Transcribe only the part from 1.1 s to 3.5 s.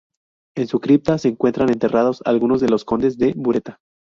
se encuentran enterrados algunos de los condes de